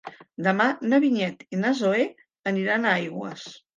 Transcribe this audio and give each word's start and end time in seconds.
Demà 0.45 0.65
na 0.93 0.99
Vinyet 1.03 1.45
i 1.55 1.59
na 1.65 1.73
Zoè 1.81 2.07
aniran 2.53 2.89
a 2.89 2.95
Aigües. 3.03 3.45